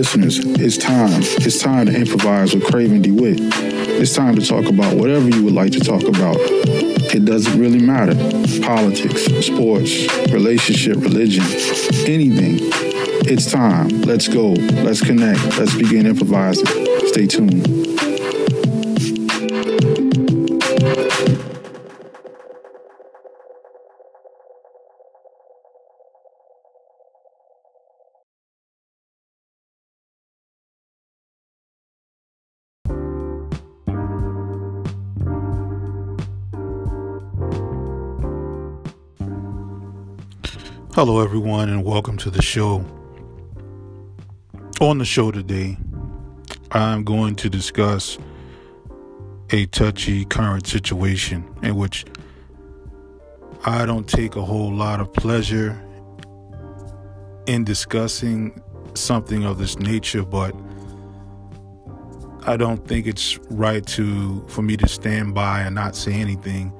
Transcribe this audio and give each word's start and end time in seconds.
listeners, 0.00 0.38
it's 0.58 0.78
time. 0.78 1.20
It's 1.44 1.58
time 1.58 1.84
to 1.84 1.94
improvise 1.94 2.54
with 2.54 2.64
Craven 2.64 3.02
DeWitt. 3.02 3.38
It's 3.38 4.14
time 4.14 4.34
to 4.34 4.40
talk 4.40 4.64
about 4.64 4.96
whatever 4.96 5.28
you 5.28 5.44
would 5.44 5.52
like 5.52 5.72
to 5.72 5.80
talk 5.80 6.04
about. 6.04 6.36
It 7.14 7.26
doesn't 7.26 7.60
really 7.60 7.82
matter. 7.82 8.14
Politics, 8.62 9.24
sports, 9.44 10.08
relationship, 10.32 10.96
religion, 10.96 11.44
anything. 12.08 12.60
It's 13.28 13.50
time. 13.50 13.88
Let's 14.00 14.26
go. 14.26 14.52
Let's 14.52 15.02
connect. 15.02 15.58
Let's 15.58 15.76
begin 15.76 16.06
improvising. 16.06 16.64
Stay 17.08 17.26
tuned. 17.26 18.09
Hello, 40.92 41.22
everyone, 41.22 41.68
and 41.68 41.84
welcome 41.84 42.16
to 42.16 42.30
the 42.30 42.42
show. 42.42 42.84
On 44.80 44.98
the 44.98 45.04
show 45.04 45.30
today, 45.30 45.78
I'm 46.72 47.04
going 47.04 47.36
to 47.36 47.48
discuss 47.48 48.18
a 49.50 49.66
touchy 49.66 50.24
current 50.24 50.66
situation 50.66 51.48
in 51.62 51.76
which 51.76 52.04
I 53.64 53.86
don't 53.86 54.08
take 54.08 54.34
a 54.34 54.42
whole 54.42 54.74
lot 54.74 54.98
of 54.98 55.12
pleasure 55.12 55.80
in 57.46 57.62
discussing 57.62 58.60
something 58.94 59.44
of 59.44 59.58
this 59.58 59.78
nature, 59.78 60.24
but 60.24 60.56
I 62.48 62.56
don't 62.56 62.84
think 62.88 63.06
it's 63.06 63.38
right 63.48 63.86
to 63.86 64.44
for 64.48 64.62
me 64.62 64.76
to 64.78 64.88
stand 64.88 65.36
by 65.36 65.60
and 65.60 65.76
not 65.76 65.94
say 65.94 66.14
anything. 66.14 66.72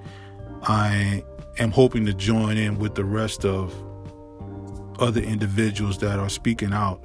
I 0.64 1.22
am 1.60 1.70
hoping 1.70 2.06
to 2.06 2.12
join 2.12 2.56
in 2.56 2.76
with 2.80 2.96
the 2.96 3.04
rest 3.04 3.44
of 3.44 3.72
other 5.00 5.20
individuals 5.20 5.98
that 5.98 6.18
are 6.18 6.28
speaking 6.28 6.72
out 6.72 7.04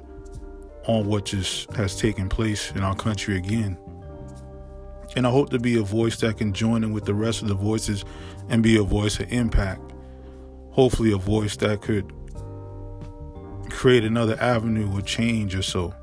on 0.86 1.06
what 1.06 1.26
just 1.26 1.72
has 1.72 1.98
taken 1.98 2.28
place 2.28 2.70
in 2.72 2.82
our 2.82 2.94
country 2.94 3.36
again. 3.36 3.76
And 5.16 5.26
I 5.26 5.30
hope 5.30 5.50
to 5.50 5.58
be 5.58 5.78
a 5.78 5.82
voice 5.82 6.18
that 6.20 6.38
can 6.38 6.52
join 6.52 6.84
in 6.84 6.92
with 6.92 7.06
the 7.06 7.14
rest 7.14 7.42
of 7.42 7.48
the 7.48 7.54
voices 7.54 8.04
and 8.48 8.62
be 8.62 8.76
a 8.76 8.82
voice 8.82 9.18
of 9.18 9.32
impact. 9.32 9.92
Hopefully, 10.70 11.12
a 11.12 11.16
voice 11.16 11.56
that 11.56 11.80
could 11.80 12.12
create 13.70 14.04
another 14.04 14.36
avenue 14.40 14.94
of 14.96 15.06
change 15.06 15.54
or 15.54 15.62
so. 15.62 15.94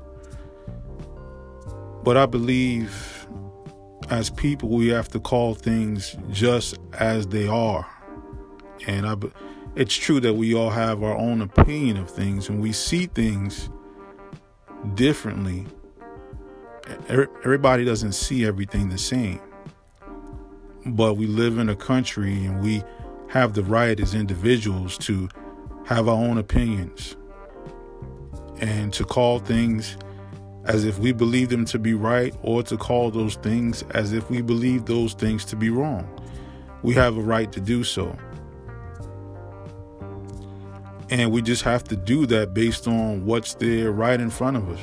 But 2.02 2.16
I 2.16 2.26
believe 2.26 3.26
as 4.10 4.30
people, 4.30 4.68
we 4.68 4.88
have 4.88 5.08
to 5.08 5.20
call 5.20 5.54
things 5.54 6.16
just 6.30 6.78
as 6.92 7.26
they 7.28 7.46
are. 7.46 7.86
And 8.86 9.06
I 9.06 9.16
it's 9.76 9.94
true 9.94 10.20
that 10.20 10.34
we 10.34 10.54
all 10.54 10.70
have 10.70 11.02
our 11.02 11.16
own 11.16 11.42
opinion 11.42 11.96
of 11.96 12.08
things 12.08 12.48
and 12.48 12.60
we 12.60 12.72
see 12.72 13.06
things 13.06 13.70
differently. 14.94 15.66
Everybody 17.08 17.84
doesn't 17.84 18.12
see 18.12 18.46
everything 18.46 18.88
the 18.88 18.98
same. 18.98 19.40
But 20.86 21.14
we 21.14 21.26
live 21.26 21.58
in 21.58 21.68
a 21.70 21.76
country 21.76 22.44
and 22.44 22.62
we 22.62 22.84
have 23.28 23.54
the 23.54 23.64
right 23.64 23.98
as 23.98 24.14
individuals 24.14 24.96
to 24.98 25.28
have 25.86 26.08
our 26.08 26.14
own 26.14 26.38
opinions 26.38 27.16
and 28.60 28.92
to 28.92 29.04
call 29.04 29.40
things 29.40 29.96
as 30.66 30.84
if 30.84 30.98
we 30.98 31.12
believe 31.12 31.48
them 31.48 31.64
to 31.64 31.78
be 31.78 31.94
right 31.94 32.34
or 32.42 32.62
to 32.62 32.76
call 32.76 33.10
those 33.10 33.36
things 33.36 33.82
as 33.90 34.12
if 34.12 34.30
we 34.30 34.40
believe 34.40 34.84
those 34.86 35.14
things 35.14 35.44
to 35.46 35.56
be 35.56 35.68
wrong. 35.68 36.08
We 36.82 36.94
have 36.94 37.16
a 37.16 37.20
right 37.20 37.50
to 37.52 37.60
do 37.60 37.82
so. 37.82 38.16
And 41.10 41.30
we 41.30 41.42
just 41.42 41.62
have 41.62 41.84
to 41.84 41.96
do 41.96 42.26
that 42.26 42.54
based 42.54 42.88
on 42.88 43.24
what's 43.26 43.54
there 43.54 43.92
right 43.92 44.18
in 44.18 44.30
front 44.30 44.56
of 44.56 44.68
us. 44.70 44.80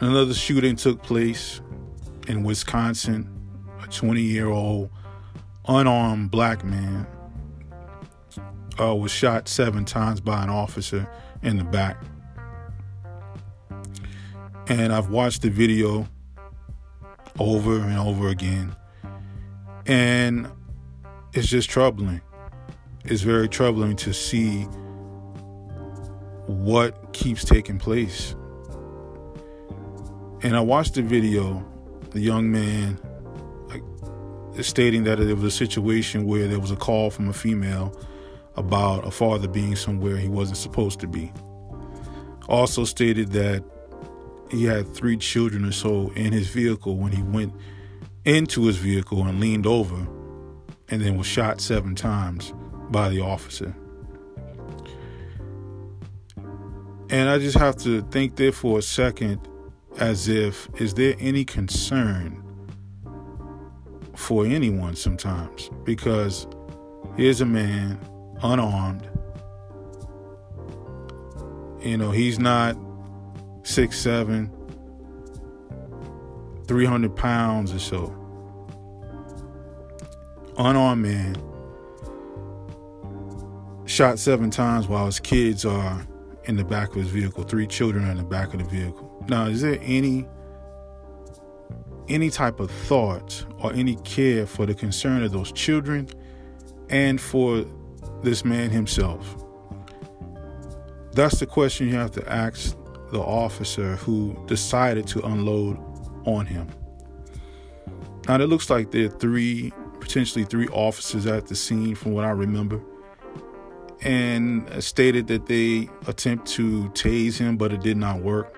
Another 0.00 0.34
shooting 0.34 0.76
took 0.76 1.02
place 1.02 1.60
in 2.28 2.42
Wisconsin. 2.42 3.28
A 3.82 3.86
20 3.86 4.20
year 4.20 4.48
old 4.48 4.90
unarmed 5.66 6.30
black 6.30 6.64
man 6.64 7.06
uh, 8.78 8.94
was 8.94 9.10
shot 9.10 9.48
seven 9.48 9.84
times 9.84 10.20
by 10.20 10.42
an 10.42 10.50
officer 10.50 11.08
in 11.42 11.56
the 11.56 11.64
back. 11.64 12.02
And 14.68 14.92
I've 14.92 15.10
watched 15.10 15.42
the 15.42 15.50
video 15.50 16.06
over 17.38 17.78
and 17.80 17.98
over 17.98 18.28
again. 18.28 18.74
And 19.86 20.50
it's 21.32 21.48
just 21.48 21.68
troubling 21.70 22.20
it's 23.04 23.22
very 23.22 23.48
troubling 23.48 23.96
to 23.96 24.12
see 24.12 24.66
what 26.46 27.12
keeps 27.12 27.44
taking 27.44 27.78
place. 27.78 28.34
And 30.42 30.56
I 30.56 30.60
watched 30.60 30.94
the 30.94 31.02
video, 31.02 31.64
the 32.10 32.20
young 32.20 32.50
man 32.50 32.98
like, 33.68 33.82
stating 34.64 35.04
that 35.04 35.20
it 35.20 35.34
was 35.34 35.44
a 35.44 35.50
situation 35.50 36.24
where 36.26 36.48
there 36.48 36.60
was 36.60 36.70
a 36.70 36.76
call 36.76 37.10
from 37.10 37.28
a 37.28 37.32
female 37.32 37.98
about 38.56 39.06
a 39.06 39.10
father 39.10 39.48
being 39.48 39.76
somewhere 39.76 40.16
he 40.16 40.28
wasn't 40.28 40.56
supposed 40.56 41.00
to 41.00 41.06
be. 41.06 41.32
Also 42.48 42.84
stated 42.84 43.32
that 43.32 43.62
he 44.50 44.64
had 44.64 44.92
three 44.94 45.16
children 45.16 45.64
or 45.64 45.72
so 45.72 46.10
in 46.16 46.32
his 46.32 46.48
vehicle 46.48 46.96
when 46.96 47.12
he 47.12 47.22
went 47.22 47.54
into 48.24 48.66
his 48.66 48.76
vehicle 48.76 49.24
and 49.24 49.40
leaned 49.40 49.66
over 49.66 50.06
and 50.88 51.00
then 51.00 51.16
was 51.16 51.26
shot 51.26 51.60
seven 51.60 51.94
times 51.94 52.52
by 52.90 53.08
the 53.08 53.20
officer. 53.20 53.74
And 57.10 57.28
I 57.28 57.38
just 57.38 57.56
have 57.58 57.76
to 57.78 58.02
think 58.10 58.36
there 58.36 58.52
for 58.52 58.78
a 58.78 58.82
second 58.82 59.48
as 59.98 60.28
if, 60.28 60.68
is 60.78 60.94
there 60.94 61.14
any 61.18 61.44
concern 61.44 62.42
for 64.14 64.46
anyone 64.46 64.94
sometimes? 64.94 65.70
Because 65.84 66.46
here's 67.16 67.40
a 67.40 67.46
man, 67.46 67.98
unarmed. 68.42 69.08
You 71.80 71.96
know, 71.96 72.10
he's 72.10 72.38
not 72.38 72.76
six, 73.64 73.98
seven, 73.98 74.52
300 76.68 77.16
pounds 77.16 77.74
or 77.74 77.80
so. 77.80 78.16
Unarmed 80.58 81.02
man 81.02 81.49
shot 83.90 84.20
seven 84.20 84.50
times 84.50 84.86
while 84.86 85.06
his 85.06 85.18
kids 85.18 85.64
are 85.64 86.06
in 86.44 86.54
the 86.54 86.62
back 86.62 86.90
of 86.90 86.94
his 86.94 87.08
vehicle. 87.08 87.42
Three 87.42 87.66
children 87.66 88.06
are 88.06 88.12
in 88.12 88.18
the 88.18 88.22
back 88.22 88.54
of 88.54 88.60
the 88.60 88.64
vehicle. 88.64 89.24
Now, 89.28 89.46
is 89.46 89.62
there 89.62 89.78
any 89.82 90.26
any 92.08 92.30
type 92.30 92.60
of 92.60 92.70
thought 92.70 93.44
or 93.60 93.72
any 93.72 93.96
care 93.96 94.46
for 94.46 94.64
the 94.64 94.74
concern 94.74 95.22
of 95.22 95.32
those 95.32 95.52
children 95.52 96.08
and 96.88 97.20
for 97.20 97.64
this 98.22 98.44
man 98.44 98.70
himself? 98.70 99.36
That's 101.12 101.40
the 101.40 101.46
question 101.46 101.88
you 101.88 101.94
have 101.94 102.12
to 102.12 102.32
ask 102.32 102.76
the 103.10 103.20
officer 103.20 103.96
who 103.96 104.40
decided 104.46 105.08
to 105.08 105.20
unload 105.26 105.78
on 106.26 106.46
him. 106.46 106.68
Now, 108.28 108.36
it 108.36 108.46
looks 108.46 108.70
like 108.70 108.92
there 108.92 109.06
are 109.06 109.08
three, 109.18 109.72
potentially 109.98 110.44
three 110.44 110.68
officers 110.68 111.26
at 111.26 111.48
the 111.48 111.56
scene 111.56 111.96
from 111.96 112.12
what 112.12 112.24
I 112.24 112.30
remember 112.30 112.80
and 114.02 114.82
stated 114.82 115.26
that 115.26 115.46
they 115.46 115.88
attempt 116.06 116.46
to 116.46 116.88
tase 116.90 117.38
him, 117.38 117.56
but 117.56 117.72
it 117.72 117.82
did 117.82 117.96
not 117.96 118.20
work. 118.20 118.56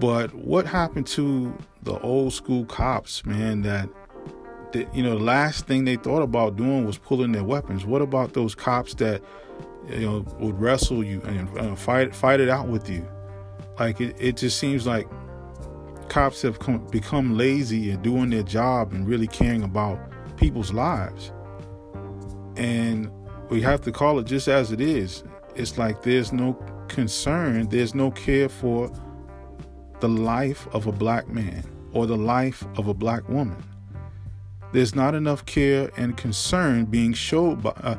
But 0.00 0.34
what 0.34 0.66
happened 0.66 1.06
to 1.08 1.56
the 1.82 1.98
old 2.00 2.32
school 2.32 2.64
cops, 2.64 3.24
man? 3.24 3.62
That, 3.62 3.88
that 4.72 4.94
you 4.94 5.02
know, 5.02 5.18
the 5.18 5.24
last 5.24 5.66
thing 5.66 5.84
they 5.84 5.96
thought 5.96 6.22
about 6.22 6.56
doing 6.56 6.84
was 6.84 6.98
pulling 6.98 7.32
their 7.32 7.44
weapons. 7.44 7.84
What 7.84 8.02
about 8.02 8.32
those 8.32 8.54
cops 8.54 8.94
that 8.94 9.22
you 9.88 10.00
know 10.00 10.26
would 10.40 10.58
wrestle 10.58 11.04
you 11.04 11.20
and 11.22 11.58
uh, 11.58 11.74
fight 11.76 12.14
fight 12.14 12.40
it 12.40 12.48
out 12.48 12.68
with 12.68 12.88
you? 12.88 13.06
Like 13.78 14.00
it, 14.00 14.16
it 14.18 14.36
just 14.36 14.58
seems 14.58 14.86
like 14.86 15.06
cops 16.08 16.42
have 16.42 16.58
come, 16.58 16.84
become 16.88 17.36
lazy 17.36 17.92
at 17.92 18.02
doing 18.02 18.30
their 18.30 18.42
job 18.42 18.92
and 18.92 19.06
really 19.06 19.26
caring 19.26 19.62
about 19.62 19.98
people's 20.36 20.72
lives. 20.72 21.32
And 22.56 23.10
we 23.54 23.62
have 23.62 23.80
to 23.80 23.92
call 23.92 24.18
it 24.18 24.26
just 24.26 24.48
as 24.48 24.72
it 24.72 24.80
is. 24.80 25.22
It's 25.54 25.78
like 25.78 26.02
there's 26.02 26.32
no 26.32 26.54
concern, 26.88 27.68
there's 27.68 27.94
no 27.94 28.10
care 28.10 28.48
for 28.48 28.90
the 30.00 30.08
life 30.08 30.66
of 30.74 30.88
a 30.88 30.92
black 30.92 31.28
man 31.28 31.62
or 31.92 32.04
the 32.04 32.16
life 32.16 32.64
of 32.76 32.88
a 32.88 32.94
black 32.94 33.28
woman. 33.28 33.62
There's 34.72 34.96
not 34.96 35.14
enough 35.14 35.46
care 35.46 35.88
and 35.96 36.16
concern 36.16 36.86
being 36.86 37.12
showed 37.12 37.62
by, 37.62 37.70
uh, 37.70 37.96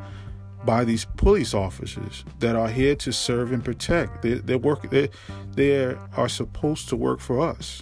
by 0.65 0.83
these 0.83 1.05
police 1.15 1.53
officers 1.53 2.25
that 2.39 2.57
are 2.57 2.67
here 2.67 2.95
to 2.97 3.13
serve 3.13 3.53
and 3.53 3.63
protect. 3.63 4.23
They 4.23 4.33
they 4.33 4.57
work 4.57 4.89
they 4.89 5.09
they 5.53 5.95
are 6.17 6.27
supposed 6.27 6.89
to 6.89 6.97
work 6.97 7.21
for 7.21 7.39
us. 7.39 7.81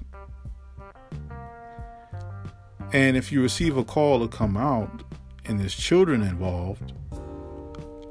And 2.91 3.17
if 3.17 3.31
you 3.31 3.41
receive 3.41 3.77
a 3.77 3.83
call 3.83 4.19
to 4.19 4.27
come 4.27 4.57
out 4.57 5.01
and 5.45 5.59
there's 5.59 5.73
children 5.73 6.21
involved, 6.21 6.93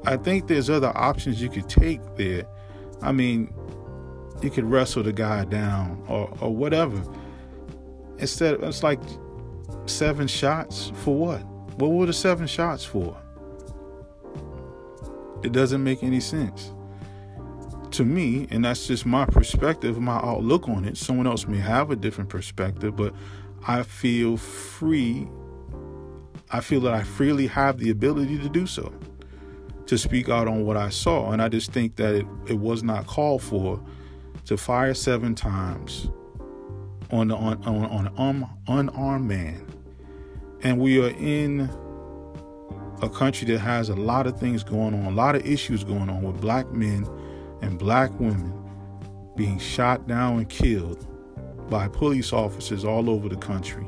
I 0.05 0.17
think 0.17 0.47
there's 0.47 0.69
other 0.69 0.91
options 0.95 1.41
you 1.41 1.49
could 1.49 1.69
take 1.69 2.01
there. 2.15 2.45
I 3.01 3.11
mean, 3.11 3.53
you 4.41 4.49
could 4.49 4.65
wrestle 4.65 5.03
the 5.03 5.13
guy 5.13 5.45
down 5.45 6.03
or, 6.07 6.31
or 6.41 6.53
whatever. 6.53 7.01
Instead, 8.17 8.61
it's 8.63 8.83
like 8.83 8.99
seven 9.85 10.27
shots 10.27 10.91
for 10.95 11.15
what? 11.15 11.39
What 11.77 11.91
were 11.91 12.05
the 12.05 12.13
seven 12.13 12.47
shots 12.47 12.85
for? 12.85 13.17
It 15.43 15.51
doesn't 15.51 15.83
make 15.83 16.03
any 16.03 16.19
sense 16.19 16.71
to 17.93 18.03
me, 18.03 18.47
and 18.49 18.65
that's 18.65 18.87
just 18.87 19.05
my 19.05 19.25
perspective, 19.25 19.99
my 19.99 20.15
outlook 20.15 20.67
on 20.67 20.83
it. 20.85 20.97
Someone 20.97 21.27
else 21.27 21.47
may 21.47 21.59
have 21.59 21.91
a 21.91 21.95
different 21.95 22.29
perspective, 22.29 22.95
but 22.95 23.13
I 23.67 23.83
feel 23.83 24.35
free. 24.35 25.27
I 26.49 26.59
feel 26.59 26.81
that 26.81 26.93
I 26.93 27.03
freely 27.03 27.47
have 27.47 27.77
the 27.77 27.91
ability 27.91 28.39
to 28.39 28.49
do 28.49 28.65
so, 28.65 28.91
to 29.85 29.97
speak 29.97 30.29
out 30.29 30.47
on 30.47 30.65
what 30.65 30.77
I 30.77 30.89
saw. 30.89 31.31
And 31.31 31.41
I 31.41 31.49
just 31.49 31.71
think 31.71 31.95
that 31.97 32.15
it, 32.15 32.25
it 32.47 32.59
was 32.59 32.83
not 32.83 33.07
called 33.07 33.41
for 33.41 33.83
to 34.45 34.57
fire 34.57 34.93
seven 34.93 35.35
times 35.35 36.09
on 37.11 37.31
on, 37.31 37.63
on, 37.63 37.85
on 37.85 38.07
an 38.07 38.13
un, 38.17 38.49
unarmed 38.67 39.27
man. 39.27 39.67
And 40.63 40.79
we 40.79 41.03
are 41.03 41.09
in 41.09 41.69
a 43.01 43.09
country 43.09 43.45
that 43.47 43.59
has 43.59 43.89
a 43.89 43.95
lot 43.95 44.27
of 44.27 44.39
things 44.39 44.63
going 44.63 44.93
on, 44.93 45.05
a 45.05 45.11
lot 45.11 45.35
of 45.35 45.45
issues 45.45 45.83
going 45.83 46.09
on 46.09 46.23
with 46.23 46.39
black 46.39 46.71
men 46.71 47.05
and 47.61 47.77
black 47.77 48.17
women 48.19 48.53
being 49.35 49.59
shot 49.59 50.07
down 50.07 50.37
and 50.37 50.49
killed 50.49 51.07
by 51.69 51.87
police 51.87 52.31
officers 52.31 52.85
all 52.85 53.09
over 53.09 53.27
the 53.27 53.35
country. 53.35 53.85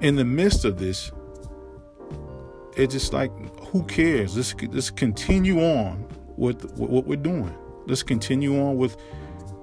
In 0.00 0.16
the 0.16 0.24
midst 0.24 0.64
of 0.64 0.78
this, 0.78 1.12
it's 2.76 2.92
just 2.92 3.12
like, 3.12 3.30
who 3.72 3.82
cares? 3.84 4.36
Let's, 4.36 4.54
let's 4.70 4.90
continue 4.90 5.60
on 5.60 6.06
with, 6.36 6.64
with 6.78 6.90
what 6.90 7.06
we're 7.06 7.16
doing. 7.16 7.54
Let's 7.86 8.02
continue 8.02 8.62
on 8.62 8.76
with 8.76 8.98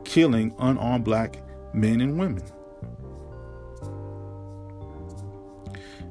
killing 0.03 0.53
unarmed 0.57 1.06
black 1.06 1.38
men 1.73 2.01
and 2.01 2.19
women. 2.19 2.44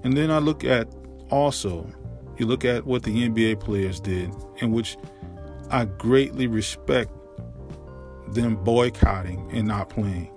And 0.04 0.16
then 0.16 0.30
I 0.30 0.38
look 0.38 0.62
at 0.62 0.88
also 1.30 1.92
you 2.38 2.46
look 2.46 2.64
at 2.64 2.86
what 2.86 3.02
the 3.02 3.28
NBA 3.28 3.58
players 3.58 3.98
did, 3.98 4.32
in 4.58 4.70
which 4.70 4.96
I 5.70 5.86
greatly 5.86 6.46
respect 6.46 7.10
them 8.28 8.54
boycotting 8.62 9.50
and 9.52 9.66
not 9.66 9.90
playing. 9.90 10.30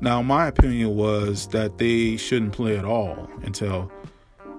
Now, 0.00 0.22
my 0.22 0.46
opinion 0.46 0.96
was 0.96 1.46
that 1.48 1.76
they 1.76 2.16
shouldn't 2.16 2.54
play 2.54 2.78
at 2.78 2.86
all 2.86 3.28
until 3.42 3.92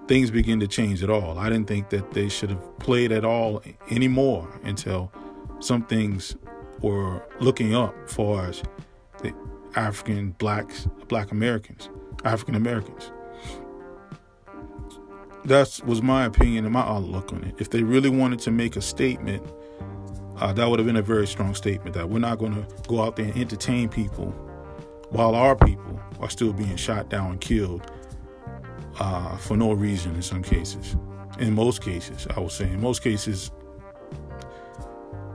things 0.07 0.31
begin 0.31 0.59
to 0.59 0.67
change 0.67 1.03
at 1.03 1.09
all. 1.09 1.37
I 1.37 1.49
didn't 1.49 1.67
think 1.67 1.89
that 1.89 2.11
they 2.11 2.29
should 2.29 2.49
have 2.49 2.79
played 2.79 3.11
at 3.11 3.23
all 3.25 3.61
anymore 3.89 4.47
until 4.63 5.11
some 5.59 5.83
things 5.83 6.35
were 6.81 7.25
looking 7.39 7.73
up 7.75 7.95
for 8.09 8.41
us, 8.41 8.61
the 9.21 9.33
African 9.75 10.31
blacks, 10.31 10.87
black 11.07 11.31
Americans, 11.31 11.89
African 12.25 12.55
Americans 12.55 13.11
that 15.45 15.81
was 15.85 16.01
my 16.01 16.25
opinion 16.25 16.65
and 16.65 16.73
my 16.73 16.81
outlook 16.81 17.33
on 17.33 17.43
it. 17.43 17.55
If 17.57 17.69
they 17.69 17.83
really 17.83 18.09
wanted 18.09 18.39
to 18.39 18.51
make 18.51 18.75
a 18.75 18.81
statement, 18.81 19.45
uh, 20.37 20.53
that 20.53 20.69
would 20.69 20.79
have 20.79 20.85
been 20.85 20.95
a 20.95 21.01
very 21.01 21.27
strong 21.27 21.53
statement 21.53 21.95
that 21.95 22.09
we're 22.09 22.19
not 22.19 22.39
going 22.39 22.53
to 22.53 22.65
go 22.87 23.01
out 23.01 23.15
there 23.15 23.25
and 23.25 23.37
entertain 23.37 23.89
people 23.89 24.31
while 25.09 25.35
our 25.35 25.55
people 25.55 25.99
are 26.19 26.29
still 26.29 26.53
being 26.53 26.75
shot 26.75 27.09
down 27.09 27.31
and 27.31 27.41
killed 27.41 27.91
uh, 28.99 29.37
for 29.37 29.57
no 29.57 29.73
reason 29.73 30.15
in 30.15 30.21
some 30.21 30.43
cases. 30.43 30.95
In 31.39 31.53
most 31.53 31.81
cases, 31.81 32.27
I 32.35 32.39
would 32.39 32.51
say, 32.51 32.65
in 32.65 32.79
most 32.79 33.01
cases, 33.01 33.51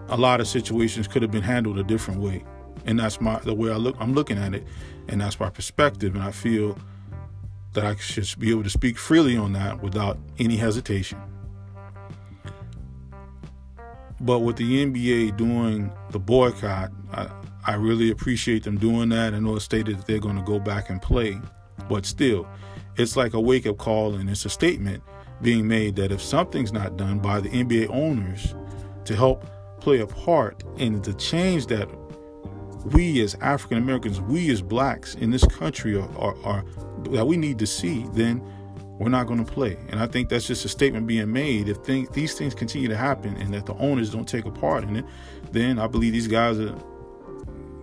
a 0.09 0.17
lot 0.17 0.41
of 0.41 0.49
situations 0.49 1.09
could 1.09 1.23
have 1.23 1.31
been 1.31 1.43
handled 1.43 1.79
a 1.79 1.83
different 1.83 2.21
way. 2.21 2.45
And 2.87 2.99
that's 2.99 3.21
my 3.21 3.39
the 3.41 3.55
way 3.55 3.71
I 3.71 3.77
look 3.77 3.97
I'm 3.99 4.15
looking 4.15 4.39
at 4.39 4.55
it 4.55 4.67
and 5.09 5.21
that's 5.21 5.39
my 5.41 5.51
perspective 5.51 6.15
and 6.15 6.23
I 6.23 6.31
feel 6.31 6.79
that 7.73 7.85
I 7.85 7.97
should 7.97 8.39
be 8.39 8.51
able 8.51 8.63
to 8.63 8.71
speak 8.71 8.99
freely 8.99 9.37
on 9.37 9.53
that 9.53 9.83
without 9.83 10.19
any 10.39 10.57
hesitation. 10.57 11.19
But 14.21 14.41
with 14.41 14.57
the 14.57 14.85
NBA 14.85 15.37
doing 15.37 15.93
the 16.11 16.19
boycott, 16.19 16.91
I, 17.13 17.31
I 17.65 17.75
really 17.75 18.11
appreciate 18.11 18.65
them 18.65 18.77
doing 18.79 19.11
that. 19.11 19.33
I 19.33 19.39
know 19.39 19.57
it's 19.57 19.65
stated 19.65 19.99
that 19.99 20.07
they're 20.07 20.19
going 20.19 20.37
to 20.37 20.43
go 20.43 20.59
back 20.59 20.91
and 20.91 21.01
play, 21.01 21.41
but 21.89 22.05
still, 22.05 22.49
it's 22.99 23.17
like 23.17 23.33
a 23.33 23.41
wake 23.41 23.67
up 23.67 23.79
call 23.79 24.15
and 24.15 24.29
it's 24.29 24.45
a 24.45 24.50
statement 24.50 25.03
being 25.41 25.67
made 25.67 25.97
that 25.97 26.11
if 26.11 26.21
something's 26.21 26.73
not 26.73 26.97
done 26.97 27.21
by 27.21 27.41
the 27.41 27.49
NBA 27.49 27.89
owners 27.91 28.55
to 29.05 29.15
help 29.15 29.49
play 29.81 30.00
a 30.00 30.06
part 30.06 30.65
in 30.77 31.00
the 31.03 31.15
change 31.15 31.67
that 31.67 31.89
we 32.93 33.21
as 33.23 33.35
African 33.37 33.79
Americans, 33.79 34.21
we 34.21 34.50
as 34.50 34.61
blacks 34.61 35.15
in 35.15 35.31
this 35.31 35.45
country 35.45 35.97
are, 35.97 36.11
are, 36.19 36.37
are, 36.45 36.65
that 37.11 37.27
we 37.27 37.37
need 37.37 37.59
to 37.61 37.67
see, 37.67 38.05
then 38.12 38.43
we're 38.99 39.09
not 39.09 39.29
going 39.29 39.45
to 39.45 39.50
play. 39.50 39.77
And 39.89 40.00
I 40.00 40.09
think 40.09 40.29
that's 40.29 40.47
just 40.47 40.65
a 40.65 40.69
statement 40.69 41.06
being 41.06 41.33
made. 41.33 41.69
If 41.69 41.85
these 41.85 42.35
things 42.35 42.55
continue 42.55 42.89
to 42.89 42.97
happen 42.97 43.37
and 43.37 43.55
that 43.55 43.67
the 43.67 43.75
owners 43.75 44.11
don't 44.11 44.27
take 44.27 44.45
a 44.45 44.50
part 44.50 44.83
in 44.85 44.97
it, 44.97 45.05
then 45.53 45.79
I 45.79 45.87
believe 45.87 46.12
these 46.12 46.27
guys 46.27 46.59
are 46.59 46.75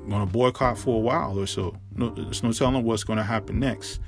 going 0.09 0.25
to 0.25 0.31
boycott 0.31 0.77
for 0.77 0.97
a 0.97 0.99
while 0.99 1.39
or 1.39 1.47
so. 1.47 1.75
No, 1.95 2.09
there's 2.09 2.43
no 2.43 2.51
telling 2.51 2.83
what's 2.83 3.05
going 3.05 3.17
to 3.17 3.23
happen 3.23 3.59
next. 3.59 3.99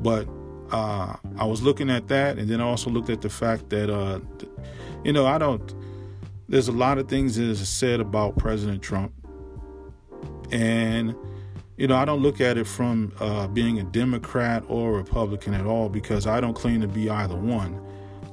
But 0.00 0.28
uh, 0.70 1.16
I 1.38 1.44
was 1.44 1.62
looking 1.62 1.90
at 1.90 2.08
that, 2.08 2.38
and 2.38 2.48
then 2.48 2.60
I 2.60 2.64
also 2.64 2.90
looked 2.90 3.10
at 3.10 3.20
the 3.20 3.30
fact 3.30 3.70
that, 3.70 3.90
uh, 3.90 4.20
you 5.04 5.12
know, 5.12 5.26
I 5.26 5.38
don't. 5.38 5.74
There's 6.48 6.68
a 6.68 6.72
lot 6.72 6.98
of 6.98 7.08
things 7.08 7.36
that 7.36 7.44
is 7.44 7.66
said 7.68 8.00
about 8.00 8.36
President 8.36 8.82
Trump 8.82 9.12
and, 10.50 11.14
you 11.76 11.88
know, 11.88 11.96
I 11.96 12.04
don't 12.04 12.22
look 12.22 12.40
at 12.40 12.56
it 12.56 12.66
from 12.66 13.12
uh, 13.20 13.48
being 13.48 13.80
a 13.80 13.84
Democrat 13.84 14.62
or 14.68 14.90
a 14.90 14.96
Republican 14.98 15.54
at 15.54 15.66
all 15.66 15.88
because 15.88 16.26
I 16.26 16.40
don't 16.40 16.54
claim 16.54 16.80
to 16.80 16.88
be 16.88 17.10
either 17.10 17.36
one. 17.36 17.80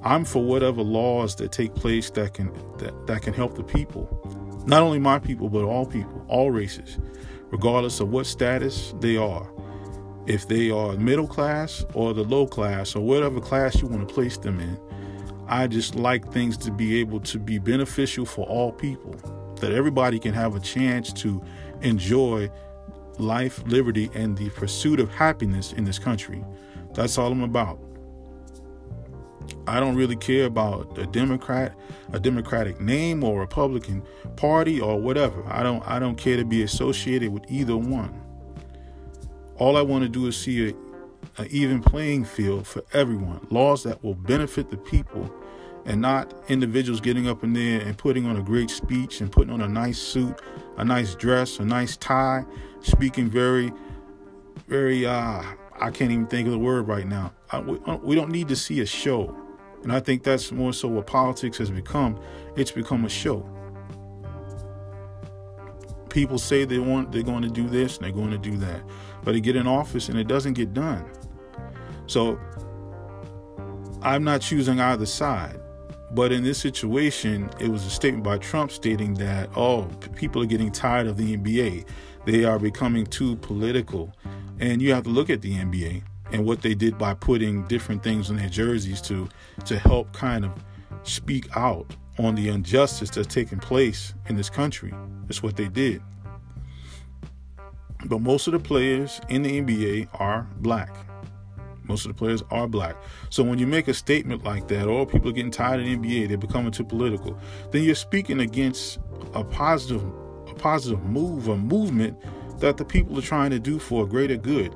I'm 0.03 0.25
for 0.25 0.43
whatever 0.43 0.81
laws 0.81 1.35
that 1.37 1.51
take 1.51 1.75
place 1.75 2.09
that 2.11 2.33
can 2.33 2.51
that, 2.77 3.07
that 3.07 3.21
can 3.21 3.33
help 3.33 3.55
the 3.55 3.63
people. 3.63 4.07
Not 4.65 4.81
only 4.81 4.99
my 4.99 5.19
people, 5.19 5.49
but 5.49 5.63
all 5.63 5.85
people, 5.85 6.23
all 6.27 6.51
races, 6.51 6.97
regardless 7.51 7.99
of 7.99 8.09
what 8.09 8.25
status 8.25 8.93
they 8.99 9.17
are. 9.17 9.49
If 10.27 10.47
they 10.47 10.69
are 10.69 10.93
middle 10.93 11.27
class 11.27 11.85
or 11.93 12.13
the 12.13 12.23
low 12.23 12.45
class 12.45 12.95
or 12.95 13.03
whatever 13.03 13.39
class 13.39 13.81
you 13.81 13.87
want 13.87 14.07
to 14.07 14.13
place 14.13 14.37
them 14.37 14.59
in, 14.59 14.79
I 15.47 15.67
just 15.67 15.95
like 15.95 16.31
things 16.31 16.57
to 16.57 16.71
be 16.71 16.99
able 16.99 17.19
to 17.21 17.39
be 17.39 17.57
beneficial 17.57 18.25
for 18.25 18.45
all 18.45 18.71
people. 18.71 19.15
That 19.59 19.71
everybody 19.71 20.19
can 20.19 20.33
have 20.33 20.55
a 20.55 20.59
chance 20.59 21.11
to 21.13 21.43
enjoy 21.81 22.49
life, 23.17 23.63
liberty, 23.65 24.09
and 24.13 24.37
the 24.37 24.49
pursuit 24.51 24.99
of 24.99 25.09
happiness 25.11 25.73
in 25.73 25.83
this 25.83 25.99
country. 25.99 26.43
That's 26.93 27.17
all 27.17 27.31
I'm 27.31 27.43
about. 27.43 27.79
I 29.67 29.79
don't 29.79 29.95
really 29.95 30.15
care 30.15 30.45
about 30.45 30.97
a 30.97 31.05
Democrat, 31.05 31.75
a 32.13 32.19
Democratic 32.19 32.79
name 32.79 33.23
or 33.23 33.39
Republican 33.39 34.03
party 34.35 34.79
or 34.79 34.99
whatever. 34.99 35.43
I 35.47 35.63
don't 35.63 35.85
I 35.87 35.99
don't 35.99 36.15
care 36.15 36.37
to 36.37 36.45
be 36.45 36.63
associated 36.63 37.31
with 37.31 37.43
either 37.49 37.77
one. 37.77 38.20
All 39.61 39.77
I 39.77 39.83
want 39.83 40.01
to 40.01 40.09
do 40.09 40.25
is 40.25 40.35
see 40.35 40.69
a, 40.69 40.73
a 41.37 41.45
even 41.45 41.83
playing 41.83 42.25
field 42.25 42.65
for 42.65 42.81
everyone, 42.93 43.45
laws 43.51 43.83
that 43.83 44.03
will 44.03 44.15
benefit 44.15 44.71
the 44.71 44.77
people 44.77 45.31
and 45.85 46.01
not 46.01 46.33
individuals 46.49 46.99
getting 46.99 47.29
up 47.29 47.43
in 47.43 47.53
there 47.53 47.79
and 47.79 47.95
putting 47.95 48.25
on 48.25 48.37
a 48.37 48.41
great 48.41 48.71
speech 48.71 49.21
and 49.21 49.31
putting 49.31 49.53
on 49.53 49.61
a 49.61 49.67
nice 49.67 49.99
suit, 49.99 50.35
a 50.77 50.83
nice 50.83 51.13
dress, 51.13 51.59
a 51.59 51.63
nice 51.63 51.95
tie, 51.95 52.43
speaking 52.79 53.29
very, 53.29 53.71
very, 54.67 55.05
uh, 55.05 55.43
I 55.79 55.91
can't 55.91 56.11
even 56.11 56.25
think 56.25 56.47
of 56.47 56.53
the 56.53 56.57
word 56.57 56.87
right 56.87 57.05
now. 57.05 57.31
I, 57.51 57.59
we, 57.59 57.77
uh, 57.85 57.97
we 57.97 58.15
don't 58.15 58.31
need 58.31 58.47
to 58.47 58.55
see 58.55 58.79
a 58.79 58.85
show. 58.87 59.37
And 59.83 59.93
I 59.93 59.99
think 59.99 60.23
that's 60.23 60.51
more 60.51 60.73
so 60.73 60.87
what 60.87 61.05
politics 61.05 61.59
has 61.59 61.69
become. 61.69 62.19
It's 62.55 62.71
become 62.71 63.05
a 63.05 63.09
show. 63.09 63.47
People 66.11 66.37
say 66.37 66.65
they 66.65 66.77
want 66.77 67.11
they're 67.11 67.23
going 67.23 67.41
to 67.41 67.49
do 67.49 67.67
this 67.67 67.97
and 67.97 68.05
they're 68.05 68.11
going 68.11 68.31
to 68.31 68.37
do 68.37 68.55
that. 68.57 68.83
But 69.23 69.31
they 69.31 69.41
get 69.41 69.55
in 69.55 69.65
office 69.65 70.09
and 70.09 70.19
it 70.19 70.27
doesn't 70.27 70.53
get 70.53 70.73
done. 70.73 71.09
So 72.05 72.39
I'm 74.01 74.23
not 74.23 74.41
choosing 74.41 74.79
either 74.79 75.05
side. 75.05 75.59
But 76.13 76.33
in 76.33 76.43
this 76.43 76.57
situation, 76.57 77.49
it 77.59 77.69
was 77.69 77.85
a 77.85 77.89
statement 77.89 78.23
by 78.23 78.37
Trump 78.37 78.71
stating 78.71 79.13
that, 79.15 79.49
oh, 79.55 79.85
people 80.15 80.41
are 80.41 80.45
getting 80.45 80.71
tired 80.71 81.07
of 81.07 81.15
the 81.15 81.37
NBA. 81.37 81.85
They 82.25 82.43
are 82.43 82.59
becoming 82.59 83.05
too 83.05 83.37
political. 83.37 84.13
And 84.59 84.81
you 84.81 84.93
have 84.93 85.05
to 85.05 85.09
look 85.09 85.29
at 85.29 85.41
the 85.41 85.53
NBA 85.53 86.03
and 86.33 86.45
what 86.45 86.61
they 86.61 86.73
did 86.73 86.97
by 86.97 87.13
putting 87.13 87.65
different 87.67 88.03
things 88.03 88.29
on 88.29 88.35
their 88.35 88.49
jerseys 88.49 89.01
to 89.01 89.29
to 89.65 89.79
help 89.79 90.11
kind 90.13 90.45
of 90.45 90.51
speak 91.03 91.47
out 91.55 91.95
on 92.19 92.35
the 92.35 92.49
injustice 92.49 93.09
that's 93.09 93.33
taking 93.33 93.59
place 93.59 94.13
in 94.27 94.35
this 94.35 94.49
country. 94.49 94.93
That's 95.27 95.41
what 95.41 95.55
they 95.55 95.67
did. 95.67 96.01
But 98.05 98.19
most 98.19 98.47
of 98.47 98.53
the 98.53 98.59
players 98.59 99.21
in 99.29 99.43
the 99.43 99.61
NBA 99.61 100.07
are 100.19 100.47
black. 100.57 100.95
Most 101.83 102.05
of 102.05 102.09
the 102.09 102.17
players 102.17 102.43
are 102.51 102.67
black. 102.67 102.95
So 103.29 103.43
when 103.43 103.59
you 103.59 103.67
make 103.67 103.87
a 103.87 103.93
statement 103.93 104.43
like 104.43 104.67
that, 104.69 104.87
all 104.87 105.05
people 105.05 105.29
are 105.29 105.33
getting 105.33 105.51
tired 105.51 105.79
of 105.81 105.85
the 105.85 105.95
NBA, 105.95 106.27
they're 106.27 106.37
becoming 106.37 106.71
too 106.71 106.83
political, 106.83 107.37
then 107.71 107.83
you're 107.83 107.95
speaking 107.95 108.39
against 108.39 108.99
a 109.33 109.43
positive 109.43 110.03
a 110.47 110.53
positive 110.55 111.03
move, 111.03 111.47
a 111.47 111.57
movement 111.57 112.17
that 112.59 112.77
the 112.77 112.85
people 112.85 113.17
are 113.17 113.23
trying 113.23 113.49
to 113.51 113.59
do 113.59 113.79
for 113.79 114.03
a 114.03 114.07
greater 114.07 114.37
good. 114.37 114.75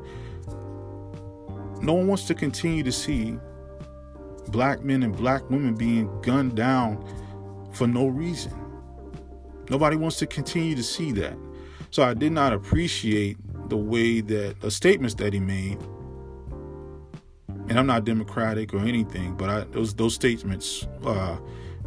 No 1.82 1.94
one 1.94 2.08
wants 2.08 2.25
to 2.27 2.34
continue 2.34 2.84
to 2.84 2.92
see 2.92 3.38
black 4.48 4.84
men 4.84 5.04
and 5.04 5.15
black 5.15 5.50
women 5.50 5.75
being 5.75 6.10
gunned 6.22 6.56
down 6.56 7.04
for 7.75 7.88
no 7.88 8.08
reason. 8.08 8.53
Nobody 9.70 9.96
wants 9.96 10.17
to 10.17 10.27
continue 10.27 10.75
to 10.75 10.84
see 10.84 11.12
that. 11.13 11.38
So 11.91 12.03
I 12.03 12.13
did 12.13 12.32
not 12.32 12.53
appreciate 12.53 13.38
the 13.70 13.77
way 13.77 14.22
that 14.22 14.62
the 14.62 14.72
statements 14.72 15.15
that 15.15 15.34
he 15.34 15.39
made. 15.39 15.79
And 17.67 17.79
I'm 17.79 17.88
not 17.88 18.05
democratic 18.05 18.74
or 18.74 18.79
anything, 18.79 19.36
but 19.36 19.50
I, 19.50 19.60
those 19.72 19.94
those 19.96 20.13
statements 20.13 20.88
uh, 21.03 21.38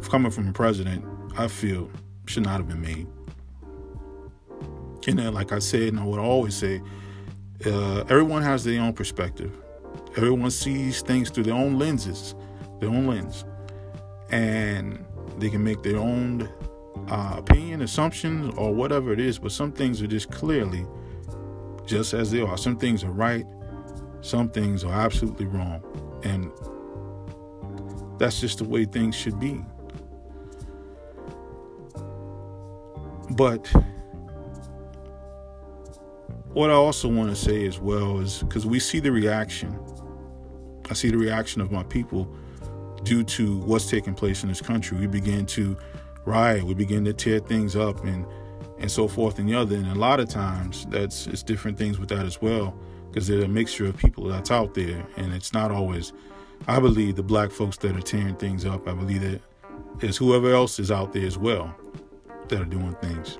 coming 0.01 0.31
from 0.31 0.49
a 0.49 0.53
president, 0.53 1.05
I 1.37 1.47
feel 1.47 1.89
should 2.25 2.43
not 2.43 2.57
have 2.57 2.67
been 2.67 2.81
made. 2.81 3.07
And 5.07 5.17
then, 5.17 5.33
like 5.33 5.51
I 5.51 5.59
said, 5.59 5.89
and 5.89 5.99
I 5.99 6.03
would 6.03 6.19
always 6.19 6.55
say, 6.55 6.81
uh, 7.65 7.99
everyone 8.09 8.43
has 8.43 8.63
their 8.63 8.81
own 8.81 8.93
perspective. 8.93 9.51
Everyone 10.17 10.51
sees 10.51 11.01
things 11.01 11.29
through 11.29 11.43
their 11.43 11.53
own 11.53 11.79
lenses, 11.79 12.35
their 12.79 12.89
own 12.89 13.07
lens, 13.07 13.45
and 14.31 15.05
they 15.39 15.49
can 15.49 15.63
make 15.63 15.81
their 15.83 15.97
own 15.97 16.49
uh, 17.07 17.35
opinion, 17.37 17.81
assumptions, 17.81 18.53
or 18.57 18.73
whatever 18.73 19.13
it 19.13 19.19
is. 19.19 19.39
But 19.39 19.51
some 19.51 19.71
things 19.71 20.01
are 20.01 20.07
just 20.07 20.31
clearly 20.31 20.85
just 21.85 22.13
as 22.13 22.31
they 22.31 22.41
are. 22.41 22.57
Some 22.57 22.77
things 22.77 23.03
are 23.03 23.11
right, 23.11 23.45
some 24.21 24.49
things 24.49 24.83
are 24.83 24.93
absolutely 24.93 25.47
wrong, 25.47 25.81
and 26.23 26.51
that's 28.19 28.39
just 28.39 28.59
the 28.59 28.63
way 28.65 28.85
things 28.85 29.15
should 29.15 29.39
be. 29.39 29.61
But 33.31 33.67
what 36.53 36.69
I 36.69 36.73
also 36.73 37.07
want 37.07 37.29
to 37.29 37.35
say 37.35 37.65
as 37.65 37.79
well 37.79 38.19
is 38.19 38.43
because 38.43 38.65
we 38.65 38.79
see 38.79 38.99
the 38.99 39.11
reaction. 39.11 39.79
I 40.89 40.93
see 40.93 41.09
the 41.09 41.17
reaction 41.17 41.61
of 41.61 41.71
my 41.71 41.83
people 41.83 42.31
due 43.03 43.23
to 43.23 43.57
what's 43.59 43.89
taking 43.89 44.13
place 44.13 44.43
in 44.43 44.49
this 44.49 44.61
country. 44.61 44.97
We 44.97 45.07
begin 45.07 45.45
to 45.47 45.77
riot, 46.25 46.63
we 46.63 46.73
begin 46.73 47.05
to 47.05 47.13
tear 47.13 47.39
things 47.39 47.75
up 47.75 48.03
and 48.03 48.25
and 48.77 48.89
so 48.89 49.09
forth 49.09 49.39
and 49.39 49.49
the 49.49 49.55
other. 49.55 49.75
And 49.75 49.87
a 49.87 49.95
lot 49.95 50.19
of 50.19 50.29
times 50.29 50.85
that's 50.89 51.27
it's 51.27 51.43
different 51.43 51.77
things 51.77 51.99
with 51.99 52.09
that 52.09 52.25
as 52.25 52.41
well. 52.41 52.77
Because 53.09 53.27
there's 53.27 53.43
a 53.43 53.47
mixture 53.47 53.87
of 53.87 53.97
people 53.97 54.25
that's 54.25 54.51
out 54.51 54.73
there 54.75 55.05
and 55.17 55.33
it's 55.33 55.53
not 55.53 55.71
always 55.71 56.13
I 56.67 56.79
believe 56.79 57.15
the 57.15 57.23
black 57.23 57.51
folks 57.51 57.77
that 57.77 57.95
are 57.95 58.01
tearing 58.01 58.35
things 58.35 58.65
up. 58.65 58.87
I 58.87 58.93
believe 58.93 59.21
that 59.21 59.41
there's 59.97 60.17
whoever 60.17 60.53
else 60.53 60.79
is 60.79 60.91
out 60.91 61.13
there 61.13 61.25
as 61.25 61.37
well 61.37 61.73
that 62.49 62.61
are 62.61 62.65
doing 62.65 62.95
things. 63.01 63.37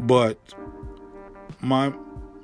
But 0.00 0.38
my 1.60 1.92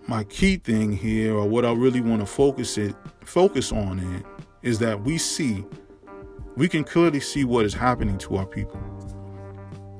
my 0.07 0.25
key 0.25 0.57
thing 0.57 0.93
here, 0.93 1.35
or 1.35 1.49
what 1.49 1.65
I 1.65 1.73
really 1.73 2.01
want 2.01 2.21
to 2.21 2.27
focus 2.27 2.79
it 2.79 2.95
focus 3.25 3.73
on 3.73 4.01
it, 4.01 4.27
is 4.63 4.79
that 4.81 5.03
we 5.03 5.19
see, 5.19 5.65
we 6.61 6.69
can 6.69 6.85
clearly 6.85 7.21
see 7.21 7.43
what 7.43 7.65
is 7.65 7.73
happening 7.73 8.19
to 8.19 8.37
our 8.37 8.45
people. 8.45 8.79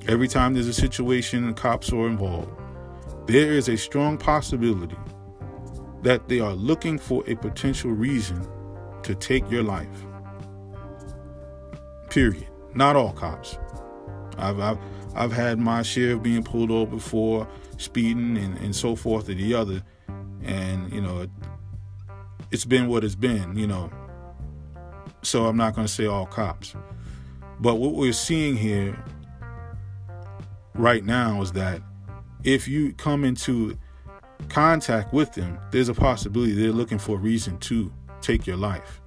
Every 0.07 0.27
time 0.27 0.53
there's 0.53 0.67
a 0.67 0.73
situation 0.75 1.43
and 1.43 1.55
cops 1.57 1.91
are 1.91 2.05
involved, 2.05 2.51
there 3.25 3.53
is 3.53 3.67
a 3.67 3.75
strong 3.75 4.15
possibility 4.15 4.95
that 6.03 6.29
they 6.29 6.39
are 6.39 6.53
looking 6.53 6.99
for 6.99 7.23
a 7.25 7.33
potential 7.33 7.89
reason 7.89 8.47
to 9.01 9.15
take 9.15 9.49
your 9.49 9.63
life. 9.63 10.05
Period. 12.11 12.45
Not 12.75 12.95
all 12.95 13.13
cops. 13.13 13.57
I've, 14.37 14.59
I've, 14.59 14.77
I've 15.15 15.31
had 15.31 15.57
my 15.57 15.81
share 15.81 16.13
of 16.13 16.21
being 16.21 16.43
pulled 16.43 16.69
over 16.69 16.91
before, 16.91 17.47
speeding 17.77 18.37
and, 18.37 18.55
and 18.59 18.75
so 18.75 18.95
forth 18.95 19.29
or 19.29 19.33
the 19.33 19.55
other. 19.55 19.81
And, 20.43 20.93
you 20.93 21.01
know, 21.01 21.21
it, 21.21 21.31
it's 22.51 22.65
been 22.65 22.87
what 22.87 23.03
it's 23.03 23.15
been, 23.15 23.57
you 23.57 23.65
know. 23.65 23.89
So 25.21 25.45
I'm 25.45 25.57
not 25.57 25.75
going 25.75 25.87
to 25.87 25.93
say 25.93 26.05
all 26.05 26.25
cops. 26.25 26.75
But 27.59 27.75
what 27.75 27.93
we're 27.93 28.13
seeing 28.13 28.55
here 28.55 28.97
right 30.73 31.03
now 31.03 31.41
is 31.41 31.51
that 31.53 31.81
if 32.43 32.67
you 32.67 32.93
come 32.93 33.23
into 33.23 33.77
contact 34.49 35.13
with 35.13 35.33
them, 35.33 35.59
there's 35.71 35.89
a 35.89 35.93
possibility 35.93 36.53
they're 36.53 36.71
looking 36.71 36.97
for 36.97 37.17
a 37.17 37.19
reason 37.19 37.57
to 37.59 37.91
take 38.21 38.47
your 38.47 38.57
life. 38.57 39.01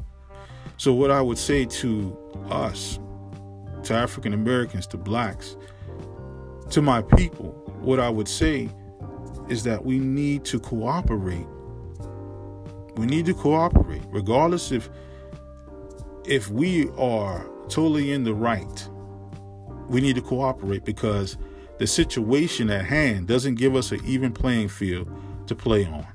So, 0.77 0.93
what 0.93 1.11
I 1.11 1.21
would 1.21 1.39
say 1.39 1.65
to 1.65 2.17
us, 2.51 2.99
to 3.85 3.95
African 3.95 4.33
Americans, 4.33 4.87
to 4.89 4.97
blacks, 4.97 5.57
to 6.71 6.83
my 6.83 7.03
people, 7.03 7.51
what 7.81 8.01
I 8.01 8.09
would 8.09 8.29
say 8.29 8.69
is 9.49 9.63
that 9.65 9.85
we 9.85 9.99
need 9.99 10.45
to 10.47 10.59
cooperate. 10.59 11.47
We 12.97 13.07
need 13.07 13.27
to 13.27 13.35
cooperate, 13.35 14.03
regardless 14.09 14.73
if 14.73 14.89
if 16.27 16.51
we 16.51 16.89
are 16.97 17.49
totally 17.69 18.13
in 18.13 18.25
the 18.25 18.35
right. 18.35 18.89
We 19.89 20.01
need 20.01 20.17
to 20.17 20.23
cooperate 20.23 20.85
because 20.85 21.37
the 21.79 21.87
situation 21.87 22.71
at 22.71 22.87
hand 22.87 23.27
doesn't 23.27 23.57
give 23.57 23.77
us 23.77 23.93
an 23.93 24.01
even 24.05 24.33
playing 24.33 24.69
field 24.69 25.09
to 25.47 25.55
play 25.55 25.85
on. 25.85 26.07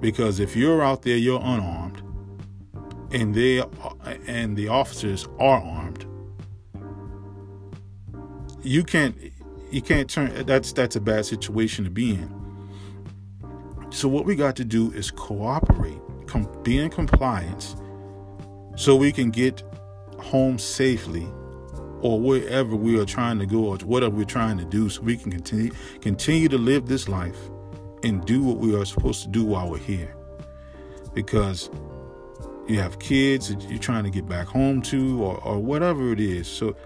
Because 0.00 0.40
if 0.40 0.56
you're 0.56 0.82
out 0.82 1.02
there, 1.02 1.16
you're 1.16 1.40
unarmed, 1.40 2.02
and 3.12 3.34
they 3.34 3.62
and 4.26 4.56
the 4.56 4.68
officers 4.68 5.26
are 5.38 5.60
armed, 5.60 6.06
you 8.64 8.82
can't 8.82 9.16
you 9.70 9.82
can't 9.82 10.08
turn 10.08 10.46
that's 10.46 10.72
that's 10.72 10.96
a 10.96 11.00
bad 11.00 11.26
situation 11.26 11.84
to 11.84 11.90
be 11.90 12.10
in 12.10 12.30
so 13.90 14.08
what 14.08 14.24
we 14.24 14.34
got 14.34 14.56
to 14.56 14.64
do 14.64 14.90
is 14.92 15.10
cooperate 15.10 16.00
com- 16.26 16.48
be 16.62 16.78
in 16.78 16.88
compliance 16.88 17.76
so 18.76 18.96
we 18.96 19.12
can 19.12 19.30
get 19.30 19.62
home 20.18 20.58
safely 20.58 21.26
or 22.00 22.20
wherever 22.20 22.76
we 22.76 22.98
are 23.00 23.04
trying 23.04 23.38
to 23.38 23.46
go 23.46 23.66
or 23.66 23.76
whatever 23.78 24.14
we're 24.14 24.24
trying 24.24 24.58
to 24.58 24.64
do 24.64 24.88
so 24.88 25.00
we 25.02 25.16
can 25.16 25.30
continue 25.30 25.72
continue 26.00 26.48
to 26.48 26.58
live 26.58 26.86
this 26.86 27.08
life 27.08 27.38
and 28.02 28.24
do 28.24 28.42
what 28.42 28.58
we 28.58 28.74
are 28.74 28.84
supposed 28.84 29.22
to 29.22 29.28
do 29.28 29.44
while 29.44 29.70
we're 29.70 29.78
here 29.78 30.14
because 31.14 31.70
you 32.66 32.78
have 32.78 32.98
kids 32.98 33.48
that 33.48 33.62
you're 33.68 33.78
trying 33.78 34.04
to 34.04 34.10
get 34.10 34.26
back 34.26 34.46
home 34.46 34.80
to 34.80 35.22
or, 35.22 35.38
or 35.44 35.58
whatever 35.58 36.12
it 36.12 36.20
is 36.20 36.46
so 36.46 36.76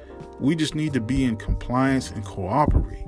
we 0.41 0.55
just 0.55 0.75
need 0.75 0.93
to 0.93 1.01
be 1.01 1.25
in 1.25 1.37
compliance 1.37 2.11
and 2.11 2.25
cooperate. 2.25 3.07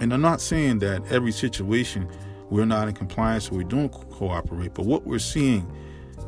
And 0.00 0.12
I'm 0.12 0.20
not 0.20 0.40
saying 0.40 0.78
that 0.80 1.02
every 1.10 1.32
situation 1.32 2.10
we're 2.50 2.64
not 2.66 2.88
in 2.88 2.94
compliance 2.94 3.50
or 3.50 3.56
we 3.56 3.64
don't 3.64 3.88
cooperate, 3.90 4.74
but 4.74 4.86
what 4.86 5.06
we're 5.06 5.18
seeing, 5.18 5.70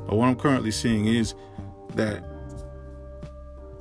or 0.09 0.19
what 0.19 0.29
I'm 0.29 0.37
currently 0.37 0.71
seeing, 0.71 1.07
is 1.07 1.35
that 1.95 2.25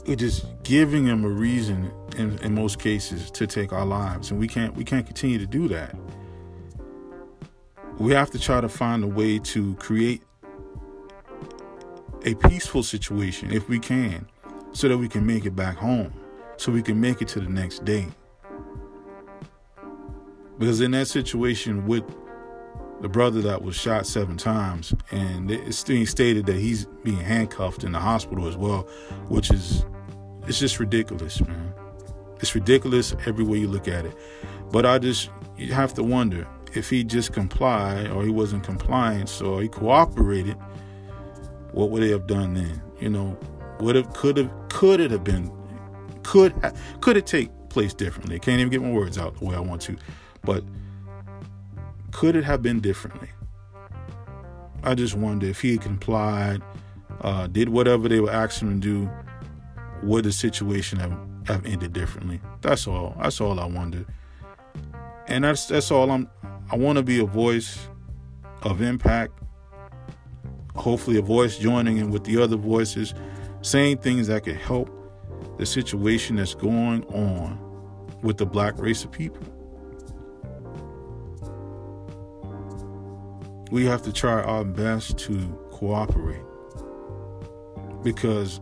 we're 0.05 0.17
giving 0.63 1.05
them 1.05 1.23
a 1.23 1.29
reason 1.29 1.91
in, 2.17 2.37
in 2.39 2.53
most 2.53 2.79
cases 2.79 3.31
to 3.31 3.47
take 3.47 3.71
our 3.71 3.85
lives, 3.85 4.31
and 4.31 4.39
we 4.39 4.47
can't 4.47 4.75
we 4.75 4.83
can't 4.83 5.05
continue 5.05 5.39
to 5.39 5.47
do 5.47 5.67
that. 5.69 5.95
We 7.99 8.11
have 8.13 8.31
to 8.31 8.39
try 8.39 8.59
to 8.59 8.69
find 8.69 9.03
a 9.03 9.07
way 9.07 9.39
to 9.39 9.75
create 9.75 10.23
a 12.25 12.33
peaceful 12.35 12.83
situation 12.83 13.51
if 13.51 13.69
we 13.69 13.79
can 13.79 14.27
so 14.71 14.87
that 14.87 14.97
we 14.97 15.07
can 15.07 15.25
make 15.25 15.45
it 15.45 15.55
back 15.55 15.77
home, 15.77 16.13
so 16.57 16.71
we 16.71 16.81
can 16.81 16.99
make 16.99 17.21
it 17.21 17.27
to 17.29 17.39
the 17.39 17.49
next 17.49 17.85
day. 17.85 18.07
Because 20.57 20.81
in 20.81 20.91
that 20.91 21.07
situation 21.07 21.85
with 21.85 22.03
the 23.03 23.09
brother 23.09 23.41
that 23.41 23.61
was 23.61 23.75
shot 23.75 24.07
seven 24.07 24.37
times, 24.37 24.95
and 25.11 25.51
it's 25.51 25.83
being 25.83 26.05
stated 26.05 26.45
that 26.45 26.55
he's 26.55 26.85
being 27.03 27.17
handcuffed 27.17 27.83
in 27.83 27.91
the 27.91 27.99
hospital 27.99 28.47
as 28.47 28.55
well, 28.55 28.83
which 29.27 29.51
is 29.51 29.83
it's 30.47 30.57
just 30.57 30.79
ridiculous, 30.79 31.41
man. 31.41 31.73
It's 32.39 32.55
ridiculous 32.55 33.13
every 33.25 33.43
way 33.43 33.57
you 33.57 33.67
look 33.67 33.89
at 33.89 34.05
it. 34.05 34.15
But 34.71 34.85
I 34.85 34.99
just 34.99 35.29
you 35.57 35.73
have 35.73 35.93
to 35.95 36.03
wonder 36.03 36.47
if 36.75 36.89
he 36.89 37.03
just 37.03 37.33
complied 37.33 38.09
or 38.09 38.23
he 38.23 38.29
wasn't 38.29 38.63
compliant 38.63 39.41
or 39.41 39.61
he 39.61 39.67
cooperated, 39.67 40.55
what 41.73 41.89
would 41.89 42.03
they 42.03 42.09
have 42.11 42.25
done 42.25 42.53
then? 42.53 42.81
You 43.01 43.09
know, 43.09 43.37
would 43.81 43.97
have 43.97 44.13
could 44.13 44.37
have 44.37 44.49
could 44.69 45.01
it 45.01 45.11
have 45.11 45.25
been 45.25 45.51
could 46.23 46.53
could 47.01 47.17
it 47.17 47.25
take 47.25 47.49
place 47.67 47.93
differently? 47.93 48.37
I 48.37 48.39
can't 48.39 48.61
even 48.61 48.71
get 48.71 48.81
my 48.81 48.91
words 48.91 49.17
out 49.17 49.37
the 49.37 49.43
way 49.43 49.57
I 49.57 49.59
want 49.59 49.81
to, 49.81 49.97
but 50.45 50.63
could 52.13 52.35
it 52.35 52.45
have 52.45 52.61
been 52.61 52.79
differently? 52.79 53.29
I 54.83 54.95
just 54.95 55.15
wonder 55.15 55.47
if 55.47 55.61
he 55.61 55.73
had 55.73 55.81
complied 55.81 56.61
uh, 57.21 57.47
did 57.47 57.69
whatever 57.69 58.09
they 58.09 58.19
were 58.19 58.31
asking 58.31 58.69
him 58.69 58.81
to 58.81 58.87
do, 59.05 59.11
would 60.03 60.25
the 60.25 60.31
situation 60.31 60.99
have, 60.99 61.17
have 61.47 61.65
ended 61.65 61.93
differently? 61.93 62.41
That's 62.61 62.87
all. 62.87 63.15
That's 63.21 63.39
all 63.39 63.59
I 63.59 63.65
wonder. 63.65 64.05
And 65.27 65.45
that's 65.45 65.67
that's 65.67 65.89
all 65.89 66.11
I'm 66.11 66.29
I 66.69 66.75
want 66.75 66.97
to 66.97 67.03
be 67.03 67.19
a 67.19 67.25
voice 67.25 67.87
of 68.63 68.81
impact. 68.81 69.31
Hopefully 70.75 71.17
a 71.17 71.21
voice 71.21 71.57
joining 71.57 71.97
in 71.97 72.09
with 72.09 72.25
the 72.25 72.41
other 72.41 72.57
voices, 72.57 73.13
saying 73.61 73.99
things 73.99 74.27
that 74.27 74.43
could 74.43 74.57
help 74.57 74.89
the 75.57 75.65
situation 75.65 76.35
that's 76.35 76.55
going 76.55 77.05
on 77.05 77.59
with 78.21 78.37
the 78.37 78.45
black 78.45 78.77
race 78.79 79.05
of 79.05 79.11
people. 79.11 79.52
We 83.73 83.85
have 83.85 84.03
to 84.03 84.13
try 84.13 84.39
our 84.39 84.63
best 84.63 85.17
to 85.17 85.35
cooperate 85.71 86.45
because 88.03 88.61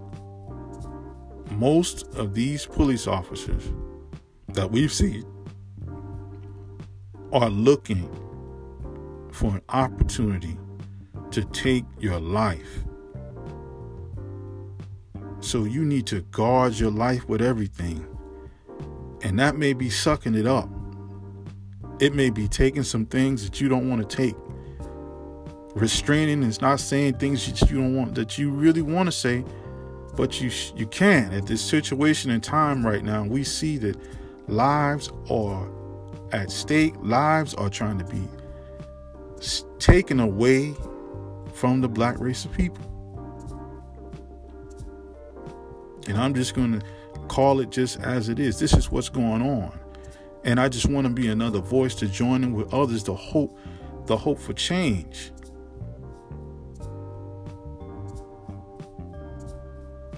most 1.50 2.08
of 2.16 2.34
these 2.34 2.66
police 2.66 3.08
officers 3.08 3.74
that 4.54 4.72
we've 4.72 4.94
seen 4.94 5.26
are 7.34 7.50
looking 7.50 8.10
for 9.34 9.56
an 9.56 9.62
opportunity 9.68 10.58
to 11.32 11.44
take 11.44 11.84
your 12.00 12.22
life. 12.22 12.86
So 15.42 15.66
you 15.66 15.84
need 15.84 16.08
to 16.08 16.22
guard 16.22 16.80
your 16.80 16.92
life 16.92 17.28
with 17.28 17.42
everything. 17.42 18.08
And 19.24 19.38
that 19.40 19.58
may 19.58 19.74
be 19.74 19.90
sucking 19.90 20.36
it 20.36 20.48
up. 20.48 20.70
It 22.00 22.16
may 22.16 22.30
be 22.30 22.48
taking 22.48 22.84
some 22.84 23.06
things 23.06 23.44
that 23.44 23.60
you 23.60 23.68
don't 23.68 23.90
want 23.90 24.10
to 24.10 24.16
take. 24.16 24.36
Restraining 25.74 26.44
is 26.44 26.60
not 26.60 26.80
saying 26.80 27.16
things 27.16 27.48
that 27.48 27.70
you 27.70 27.78
don't 27.78 27.96
want 27.96 28.16
that 28.16 28.38
you 28.38 28.52
really 28.52 28.82
want 28.82 29.08
to 29.08 29.12
say, 29.12 29.46
but 30.16 30.42
you 30.42 30.52
you 30.76 30.86
can. 30.88 31.32
At 31.34 31.46
this 31.46 31.62
situation 31.62 32.32
and 32.32 32.44
time 32.44 32.86
right 32.86 33.04
now, 33.04 33.24
we 33.24 33.44
see 33.44 33.78
that 33.78 33.96
lives 34.48 35.10
are 35.30 35.70
at 36.34 36.52
stake. 36.52 36.94
Lives 37.00 37.54
are 37.54 37.70
trying 37.70 38.00
to 38.00 38.06
be 38.06 38.28
taken 39.80 40.20
away 40.20 40.76
from 41.54 41.82
the 41.82 41.90
black 41.90 42.20
race 42.20 42.46
of 42.46 42.52
people. 42.54 42.86
And 46.08 46.18
I'm 46.18 46.34
just 46.34 46.54
going 46.54 46.80
to 46.80 46.86
call 47.28 47.60
it 47.60 47.70
just 47.70 48.00
as 48.02 48.28
it 48.30 48.40
is. 48.40 48.60
This 48.60 48.74
is 48.74 48.92
what's 48.92 49.10
going 49.10 49.42
on. 49.42 49.80
And 50.44 50.60
I 50.60 50.70
just 50.70 50.88
want 50.88 51.08
to 51.08 51.14
be 51.14 51.28
another 51.28 51.60
voice 51.60 51.96
to 51.96 52.08
join 52.08 52.44
in 52.44 52.54
with 52.54 52.74
others 52.74 53.04
to 53.04 53.14
hope 53.14 53.58
the 54.08 54.18
hope 54.18 54.40
for 54.40 54.54
change. 54.54 55.32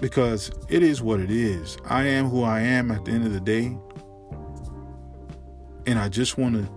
Because 0.04 0.50
it 0.68 0.82
is 0.82 1.00
what 1.00 1.18
it 1.18 1.30
is. 1.30 1.78
I 1.86 2.02
am 2.02 2.28
who 2.28 2.42
I 2.42 2.60
am 2.60 2.90
at 2.90 3.06
the 3.06 3.12
end 3.12 3.24
of 3.24 3.32
the 3.32 3.40
day. 3.40 3.74
And 5.86 5.98
I 5.98 6.10
just 6.10 6.36
want 6.36 6.56
to 6.56 6.70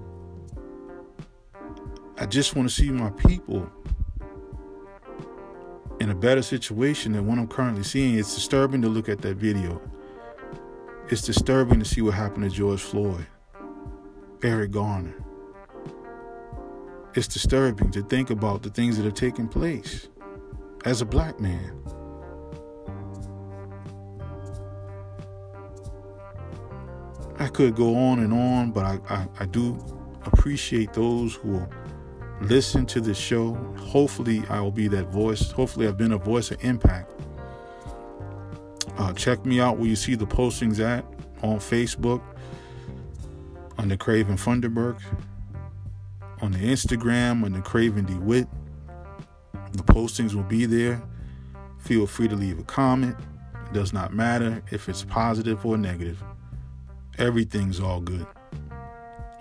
I 2.17 2.25
just 2.25 2.55
want 2.55 2.69
to 2.69 2.73
see 2.73 2.89
my 2.89 3.09
people 3.09 3.69
in 5.99 6.09
a 6.09 6.15
better 6.15 6.41
situation 6.41 7.11
than 7.11 7.27
what 7.27 7.37
I'm 7.37 7.49
currently 7.49 7.83
seeing. 7.83 8.17
It's 8.17 8.33
disturbing 8.33 8.81
to 8.83 8.87
look 8.87 9.09
at 9.09 9.19
that 9.23 9.35
video. 9.35 9.81
It's 11.09 11.21
disturbing 11.21 11.79
to 11.79 11.85
see 11.85 12.01
what 12.01 12.13
happened 12.13 12.49
to 12.49 12.49
George 12.49 12.79
Floyd, 12.79 13.27
Eric 14.41 14.71
Garner. 14.71 15.21
It's 17.13 17.27
disturbing 17.27 17.91
to 17.91 18.03
think 18.03 18.29
about 18.29 18.63
the 18.63 18.69
things 18.69 18.95
that 18.95 19.03
have 19.03 19.15
taken 19.15 19.49
place 19.49 20.07
as 20.85 21.01
a 21.01 21.05
black 21.05 21.41
man. 21.41 21.77
Could 27.57 27.75
go 27.75 27.95
on 27.95 28.19
and 28.19 28.31
on, 28.31 28.69
but 28.69 28.85
I, 28.85 28.99
I, 29.09 29.27
I 29.39 29.45
do 29.47 29.83
appreciate 30.25 30.93
those 30.93 31.33
who 31.33 31.53
will 31.53 31.69
listen 32.39 32.85
to 32.85 33.01
this 33.01 33.17
show. 33.17 33.55
Hopefully, 33.79 34.43
I 34.47 34.61
will 34.61 34.69
be 34.69 34.87
that 34.89 35.07
voice. 35.07 35.49
Hopefully, 35.49 35.87
I've 35.87 35.97
been 35.97 36.11
a 36.11 36.19
voice 36.19 36.51
of 36.51 36.63
impact. 36.63 37.11
Uh, 38.99 39.11
check 39.13 39.43
me 39.43 39.59
out 39.59 39.79
where 39.79 39.87
you 39.87 39.95
see 39.95 40.13
the 40.13 40.27
postings 40.27 40.79
at 40.79 41.03
on 41.41 41.57
Facebook, 41.57 42.21
the 43.83 43.97
Craven 43.97 44.35
Funderburk, 44.35 45.01
on 46.43 46.51
the 46.51 46.59
Instagram, 46.59 47.51
the 47.51 47.61
Craven 47.61 48.05
DeWitt. 48.05 48.47
The 49.71 49.83
postings 49.83 50.35
will 50.35 50.43
be 50.43 50.67
there. 50.67 51.01
Feel 51.79 52.05
free 52.05 52.27
to 52.27 52.35
leave 52.35 52.59
a 52.59 52.63
comment. 52.63 53.15
It 53.65 53.73
does 53.73 53.93
not 53.93 54.13
matter 54.13 54.61
if 54.69 54.87
it's 54.87 55.03
positive 55.03 55.65
or 55.65 55.75
negative 55.75 56.23
everything's 57.17 57.79
all 57.79 58.01
good. 58.01 58.25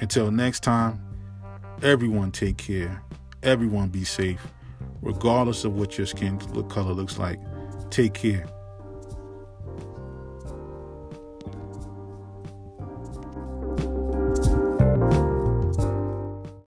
Until 0.00 0.30
next 0.30 0.60
time, 0.62 1.00
everyone 1.82 2.32
take 2.32 2.56
care. 2.56 3.02
Everyone 3.42 3.88
be 3.88 4.04
safe, 4.04 4.46
regardless 5.02 5.64
of 5.64 5.78
what 5.78 5.96
your 5.98 6.06
skin 6.06 6.38
color 6.68 6.92
looks 6.92 7.18
like. 7.18 7.38
Take 7.90 8.14
care. 8.14 8.46